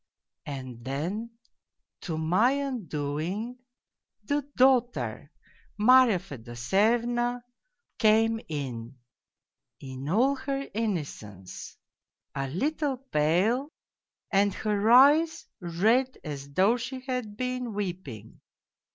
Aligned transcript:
And 0.47 0.83
then, 0.83 1.29
to 2.01 2.17
my 2.17 2.53
undoing, 2.53 3.59
the 4.23 4.41
daughter, 4.57 5.31
Marya 5.77 6.17
Fedosyevna, 6.17 7.43
came 7.99 8.41
in, 8.49 8.97
in 9.79 10.09
all 10.09 10.37
her 10.37 10.67
innocence, 10.73 11.77
a 12.33 12.47
little 12.47 12.97
pale 12.97 13.69
and 14.31 14.51
her 14.55 14.89
eyes 14.89 15.45
red 15.59 16.17
as 16.23 16.51
though 16.51 16.77
she 16.77 17.01
had 17.01 17.37
been 17.37 17.71
weeping. 17.75 18.41